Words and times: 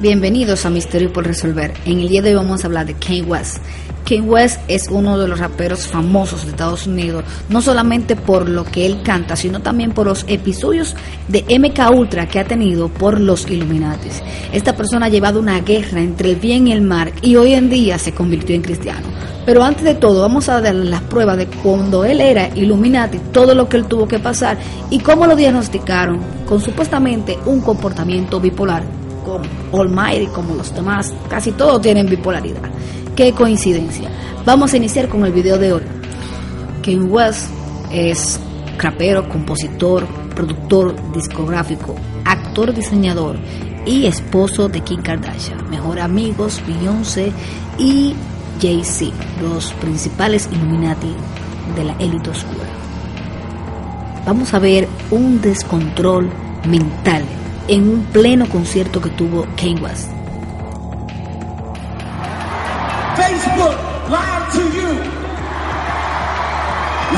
Bienvenidos 0.00 0.64
a 0.64 0.70
Misterio 0.70 1.12
por 1.12 1.26
Resolver. 1.26 1.74
En 1.84 1.98
el 1.98 2.08
día 2.08 2.22
de 2.22 2.28
hoy 2.28 2.36
vamos 2.36 2.62
a 2.62 2.68
hablar 2.68 2.86
de 2.86 2.94
Kanye 2.94 3.22
West. 3.22 3.56
Kanye 4.04 4.20
West 4.20 4.60
es 4.68 4.86
uno 4.88 5.18
de 5.18 5.26
los 5.26 5.40
raperos 5.40 5.88
famosos 5.88 6.44
de 6.44 6.52
Estados 6.52 6.86
Unidos, 6.86 7.24
no 7.48 7.60
solamente 7.60 8.14
por 8.14 8.48
lo 8.48 8.62
que 8.62 8.86
él 8.86 9.02
canta, 9.02 9.34
sino 9.34 9.58
también 9.58 9.90
por 9.90 10.06
los 10.06 10.24
episodios 10.28 10.94
de 11.26 11.44
MK 11.58 11.90
Ultra 11.90 12.28
que 12.28 12.38
ha 12.38 12.44
tenido 12.44 12.88
por 12.88 13.18
los 13.18 13.50
Illuminatis. 13.50 14.22
Esta 14.52 14.76
persona 14.76 15.06
ha 15.06 15.08
llevado 15.08 15.40
una 15.40 15.62
guerra 15.62 16.00
entre 16.00 16.30
el 16.30 16.36
bien 16.36 16.68
y 16.68 16.72
el 16.72 16.82
mal 16.82 17.12
y 17.20 17.34
hoy 17.34 17.54
en 17.54 17.68
día 17.68 17.98
se 17.98 18.14
convirtió 18.14 18.54
en 18.54 18.62
cristiano. 18.62 19.08
Pero 19.46 19.64
antes 19.64 19.82
de 19.82 19.96
todo, 19.96 20.20
vamos 20.20 20.48
a 20.48 20.60
dar 20.60 20.76
las 20.76 21.02
pruebas 21.02 21.38
de 21.38 21.48
cuando 21.48 22.04
él 22.04 22.20
era 22.20 22.54
Illuminati, 22.54 23.18
todo 23.32 23.52
lo 23.52 23.68
que 23.68 23.78
él 23.78 23.86
tuvo 23.86 24.06
que 24.06 24.20
pasar 24.20 24.58
y 24.90 25.00
cómo 25.00 25.26
lo 25.26 25.34
diagnosticaron 25.34 26.20
con 26.48 26.60
supuestamente 26.60 27.36
un 27.46 27.60
comportamiento 27.62 28.38
bipolar 28.38 28.84
como 29.70 30.28
como 30.32 30.54
los 30.54 30.74
demás, 30.74 31.12
casi 31.28 31.52
todos 31.52 31.82
tienen 31.82 32.08
bipolaridad. 32.08 32.70
Qué 33.14 33.32
coincidencia. 33.32 34.10
Vamos 34.44 34.72
a 34.72 34.76
iniciar 34.76 35.08
con 35.08 35.24
el 35.24 35.32
video 35.32 35.58
de 35.58 35.72
hoy. 35.72 35.82
Kanye 36.82 37.02
West 37.02 37.50
es 37.90 38.40
rapero, 38.78 39.28
compositor, 39.28 40.06
productor 40.34 40.94
discográfico, 41.12 41.94
actor, 42.24 42.72
diseñador 42.74 43.36
y 43.84 44.06
esposo 44.06 44.68
de 44.68 44.80
Kim 44.80 45.02
Kardashian, 45.02 45.68
mejor 45.70 45.98
amigos 46.00 46.62
Beyoncé 46.66 47.32
y 47.78 48.14
Jay-Z, 48.60 49.12
los 49.42 49.72
principales 49.74 50.48
Illuminati 50.52 51.14
de 51.76 51.84
la 51.84 51.92
élite 51.94 52.30
oscura. 52.30 52.68
Vamos 54.24 54.52
a 54.54 54.58
ver 54.58 54.88
un 55.10 55.40
descontrol 55.40 56.30
mental 56.66 57.24
en 57.68 57.88
un 57.88 58.04
pleno 58.12 58.48
concierto 58.48 59.00
que 59.00 59.10
tuvo 59.10 59.46
Kanye 59.56 59.80
West. 59.80 60.10
Facebook 63.16 63.76
live 64.08 64.46
to 64.52 64.62
you. 64.76 64.90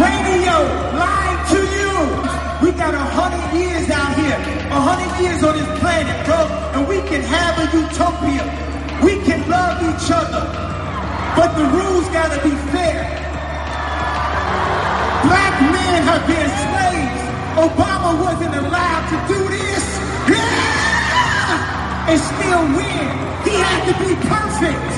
Radio 0.00 0.56
live 0.96 1.40
to 1.52 1.60
you. 1.76 1.98
We 2.62 2.72
got 2.72 2.94
a 2.94 3.06
hundred 3.18 3.60
years 3.60 3.90
out 3.90 4.16
here, 4.16 4.38
a 4.70 4.80
hundred 4.80 5.22
years 5.22 5.44
on 5.44 5.54
this 5.54 5.78
planet, 5.80 6.26
bro, 6.26 6.40
and 6.74 6.88
we 6.88 7.00
can 7.08 7.22
have 7.22 7.58
a 7.58 7.66
utopia. 7.76 8.44
We 9.04 9.20
can 9.24 9.48
love 9.48 9.82
each 9.84 10.10
other, 10.10 10.42
but 11.36 11.54
the 11.56 11.64
rules 11.76 12.08
gotta 12.08 12.42
be 12.42 12.54
fair. 12.72 13.04
Black 15.28 15.54
men 15.60 16.02
have 16.02 16.26
been 16.26 16.50
slaves. 16.64 17.28
Obama 17.58 18.20
wasn't 18.20 18.54
allowed 18.54 19.04
to 19.10 19.34
do 19.34 19.47
Still 22.48 22.64
win. 22.80 23.08
He 23.44 23.60
had 23.60 23.84
to 23.92 23.94
be 24.00 24.16
perfect. 24.24 24.88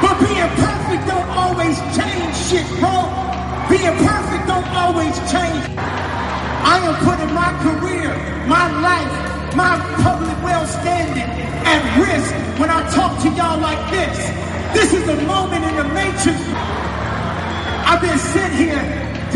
But 0.00 0.16
being 0.16 0.48
perfect 0.56 1.04
don't 1.04 1.28
always 1.28 1.76
change 1.92 2.32
shit, 2.48 2.64
bro. 2.80 3.04
Being 3.68 3.92
perfect 4.00 4.48
don't 4.48 4.64
always 4.72 5.12
change. 5.28 5.60
I 5.76 6.80
am 6.88 6.96
putting 7.04 7.34
my 7.36 7.52
career, 7.60 8.16
my 8.48 8.64
life, 8.80 9.12
my 9.54 9.76
public 10.00 10.32
well-standing 10.42 11.28
at 11.68 11.82
risk 12.00 12.32
when 12.58 12.70
I 12.70 12.80
talk 12.96 13.20
to 13.24 13.28
y'all 13.36 13.60
like 13.60 13.84
this. 13.92 14.16
This 14.72 14.94
is 14.94 15.06
a 15.06 15.20
moment 15.28 15.66
in 15.68 15.76
the 15.76 15.84
matrix. 15.92 16.40
I've 17.84 18.00
been 18.00 18.16
sent 18.32 18.54
here 18.54 18.80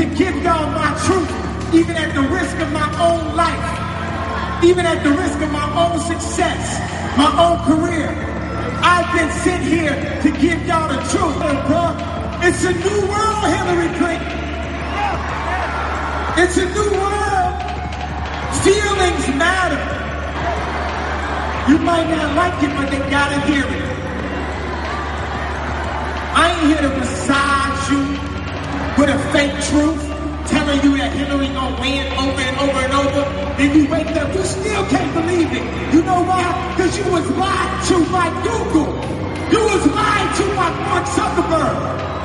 to 0.00 0.04
give 0.16 0.34
y'all 0.42 0.64
my 0.72 0.96
truth, 1.04 1.28
even 1.74 1.94
at 1.94 2.14
the 2.14 2.22
risk 2.22 2.56
of 2.56 2.72
my 2.72 2.88
own 3.04 3.36
life, 3.36 3.85
even 4.62 4.86
at 4.86 5.02
the 5.02 5.10
risk 5.10 5.40
of 5.40 5.50
my 5.52 5.66
own 5.76 6.00
success, 6.00 6.80
my 7.16 7.30
own 7.36 7.58
career. 7.64 8.08
I've 8.82 9.12
been 9.14 9.30
sent 9.42 9.64
here 9.64 9.94
to 10.22 10.30
give 10.30 10.66
y'all 10.66 10.88
the 10.88 11.00
truth, 11.10 11.36
bro. 11.66 11.96
It's 12.42 12.64
a 12.64 12.72
new 12.72 13.00
world, 13.08 13.44
Hillary 13.52 13.90
Clinton. 13.98 14.36
It's 16.38 16.56
a 16.56 16.66
new 16.66 16.90
world. 17.00 17.54
Feelings 18.62 19.26
matter. 19.36 19.82
You 21.70 21.78
might 21.78 22.08
not 22.08 22.36
like 22.36 22.62
it, 22.62 22.76
but 22.76 22.90
they 22.90 22.98
gotta 23.10 23.40
hear 23.40 23.64
it. 23.64 23.86
I 26.38 26.52
ain't 26.52 26.66
here 26.68 26.82
to 26.82 26.96
massage 26.96 27.90
you 27.90 28.02
with 28.98 29.10
a 29.10 29.18
fake 29.32 29.56
truth, 29.68 30.05
telling 30.76 30.92
you 30.92 30.98
that 30.98 31.12
Hillary 31.16 31.48
gonna 31.48 31.80
win 31.80 32.06
over 32.20 32.40
and 32.40 32.56
over 32.60 32.80
and 32.84 32.92
over. 32.92 33.22
Then 33.56 33.76
you 33.76 33.88
wake 33.88 34.12
up, 34.16 34.34
you 34.34 34.44
still 34.44 34.84
can't 34.88 35.12
believe 35.14 35.48
it. 35.52 35.64
You 35.94 36.02
know 36.02 36.20
why? 36.24 36.44
Because 36.74 36.96
you 36.98 37.04
was 37.10 37.24
lied 37.36 37.72
to 37.88 37.96
by 38.12 38.28
Google. 38.44 38.92
You 39.52 39.60
was 39.64 39.82
lied 39.88 40.28
to 40.36 40.44
by 40.52 40.68
Mark 40.84 41.06
Zuckerberg. 41.08 41.76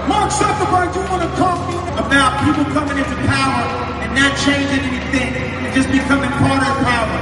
Mark 0.07 0.29
Zuckerberg, 0.31 0.89
you 0.95 1.03
want 1.07 1.23
to 1.23 1.31
talk 1.39 1.59
about 1.95 2.31
people 2.43 2.65
coming 2.75 2.97
into 2.97 3.17
power 3.29 3.63
and 4.03 4.11
not 4.15 4.35
changing 4.43 4.83
anything 4.83 5.31
and 5.31 5.71
just 5.73 5.87
becoming 5.91 6.31
part 6.43 6.63
of 6.65 6.75
power. 6.83 7.19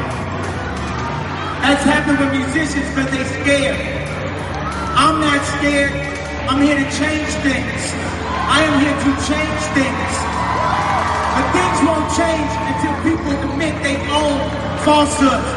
That's 1.61 1.83
happened 1.83 2.19
with 2.19 2.31
musicians 2.33 2.87
because 2.89 3.11
they 3.11 3.23
scared. 3.43 3.77
I'm 4.97 5.21
not 5.21 5.43
scared. 5.59 5.93
I'm 6.49 6.61
here 6.63 6.77
to 6.79 6.87
change 6.97 7.29
things. 7.45 7.81
I 8.49 8.65
am 8.65 8.81
here 8.81 8.97
to 8.97 9.11
change 9.29 9.61
things. 9.77 10.38
Things 11.55 11.79
won't 11.87 12.07
change 12.15 12.51
until 12.69 12.93
people 13.05 13.31
admit 13.49 13.73
they 13.83 13.97
own 14.11 14.37
falsehoods. 14.83 15.49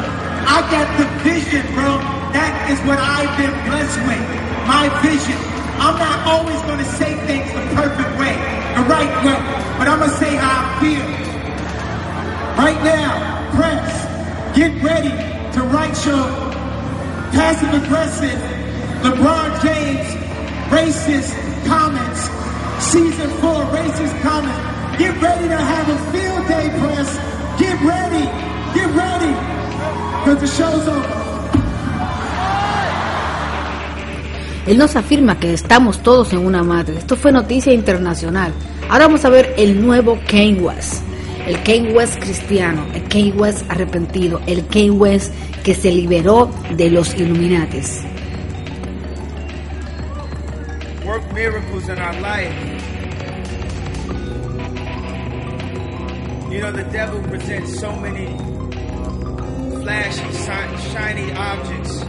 I 0.45 0.59
got 0.69 0.87
the 0.99 1.07
vision, 1.23 1.63
bro. 1.73 1.97
That 2.35 2.53
is 2.71 2.79
what 2.87 2.99
I've 2.99 3.31
been 3.37 3.53
blessed 3.67 3.99
with. 4.07 4.23
My 4.67 4.89
vision. 5.01 5.39
I'm 5.79 5.97
not 5.97 6.19
always 6.27 6.61
going 6.63 6.79
to 6.79 6.89
say 6.97 7.15
things 7.25 7.51
the 7.51 7.63
perfect 7.75 8.11
way, 8.19 8.35
the 8.77 8.85
right 8.87 9.11
way, 9.25 9.39
but 9.77 9.87
I'm 9.87 9.99
going 9.99 10.11
to 10.11 10.17
say 10.17 10.35
how 10.35 10.63
I 10.63 10.79
feel. 10.79 11.05
Right 12.55 12.81
now, 12.83 13.51
press, 13.57 14.55
get 14.55 14.71
ready 14.83 15.09
to 15.09 15.61
write 15.73 15.97
your 16.05 16.23
passive 17.33 17.73
aggressive 17.83 18.39
LeBron 19.01 19.61
James 19.61 20.07
racist 20.69 21.33
comments. 21.65 22.21
Season 22.83 23.29
four 23.41 23.63
racist 23.73 24.21
comments. 24.21 24.72
Get 24.97 25.21
ready 25.21 25.47
to 25.47 25.57
have 25.57 25.89
a 25.89 25.97
field 26.11 26.47
day, 26.47 26.69
press. 26.79 27.09
Get 27.59 27.77
ready. 27.81 28.25
Get 28.73 28.89
ready. 28.95 29.33
Because 30.19 30.39
the 30.41 30.47
show's 30.47 30.87
over. 30.87 31.23
Él 34.65 34.77
nos 34.77 34.95
afirma 34.95 35.39
que 35.39 35.53
estamos 35.53 36.01
todos 36.03 36.31
en 36.31 36.45
una 36.45 36.63
madre. 36.63 36.97
Esto 36.97 37.17
fue 37.17 37.31
noticia 37.31 37.73
internacional. 37.73 38.53
Ahora 38.89 39.07
vamos 39.07 39.25
a 39.25 39.29
ver 39.29 39.53
el 39.57 39.85
nuevo 39.85 40.17
Kanye 40.27 40.61
West. 40.61 41.03
El 41.45 41.61
Kanye 41.63 41.91
West 41.91 42.17
cristiano, 42.19 42.85
el 42.93 43.03
Kanye 43.09 43.33
West 43.33 43.69
arrepentido, 43.69 44.39
el 44.47 44.65
Kanye 44.67 44.91
West 44.91 45.33
que 45.63 45.75
se 45.75 45.91
liberó 45.91 46.49
de 46.77 46.89
los 46.89 47.13
Illuminatis. 47.15 48.03
work 51.05 51.33
miracles 51.33 51.89
in 51.89 51.99
our 51.99 52.19
life. 52.21 52.72
You 56.53 56.61
know, 56.61 56.71
the 56.71 56.83
devil 56.83 57.19
presents 57.23 57.79
so 57.79 57.95
many 57.95 58.27
flashy, 59.81 60.21
shi- 60.21 60.91
shiny 60.91 61.31
objects. 61.31 62.03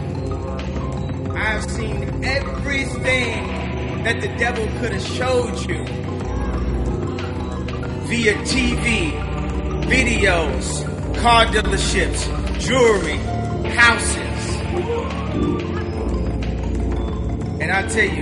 I've 1.35 1.63
seen 1.71 2.23
everything 2.23 4.03
that 4.03 4.21
the 4.21 4.27
devil 4.37 4.67
could 4.79 4.93
have 4.93 5.01
showed 5.01 5.57
you 5.67 5.83
via 8.05 8.35
TV, 8.45 9.13
videos, 9.87 10.67
car 11.23 11.47
dealerships, 11.47 12.21
jewelry, 12.59 13.17
houses. 13.73 14.45
And 17.61 17.71
I 17.71 17.87
tell 17.87 18.09
you, 18.15 18.21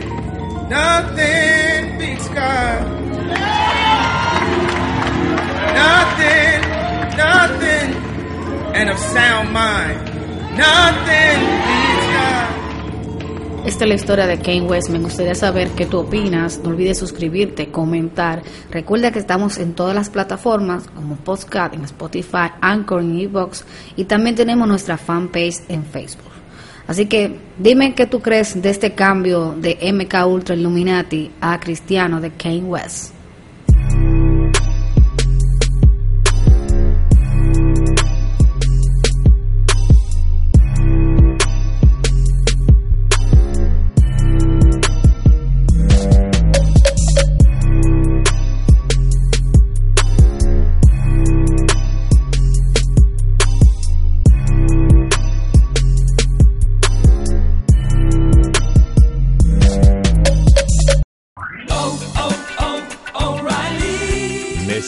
nothing 0.69 1.99
beats 1.99 2.29
God. 2.29 3.02
Nothing, 5.73 6.61
nothing, 7.17 7.95
and 8.75 8.89
of 8.89 8.97
sound 8.97 9.51
mind. 9.51 9.97
Nothing 10.57 11.39
beats 11.65 12.07
God. 12.13 12.53
Esta 13.65 13.85
es 13.85 13.89
la 13.89 13.95
historia 13.95 14.27
de 14.27 14.37
Kane 14.39 14.63
West. 14.63 14.89
Me 14.89 14.99
gustaría 14.99 15.35
saber 15.35 15.69
qué 15.69 15.85
tú 15.85 15.99
opinas. 15.99 16.59
No 16.63 16.69
olvides 16.69 16.97
suscribirte, 16.97 17.71
comentar. 17.71 18.43
Recuerda 18.69 19.11
que 19.11 19.19
estamos 19.19 19.57
en 19.57 19.73
todas 19.73 19.95
las 19.95 20.09
plataformas 20.09 20.83
como 20.93 21.15
Podcast, 21.15 21.73
en 21.73 21.85
Spotify, 21.85 22.51
Anchor, 22.59 23.01
en 23.01 23.19
Ebox 23.19 23.63
y 23.95 24.03
también 24.03 24.35
tenemos 24.35 24.67
nuestra 24.67 24.97
fanpage 24.97 25.61
en 25.69 25.85
Facebook. 25.85 26.33
Así 26.87 27.05
que 27.05 27.39
dime 27.57 27.95
qué 27.95 28.05
tú 28.05 28.21
crees 28.21 28.61
de 28.61 28.69
este 28.69 28.91
cambio 28.91 29.55
de 29.57 29.77
MK 29.93 30.27
Ultra 30.27 30.55
Illuminati 30.55 31.31
a 31.39 31.57
Cristiano 31.59 32.19
de 32.19 32.31
Kane 32.31 32.63
West. 32.63 33.13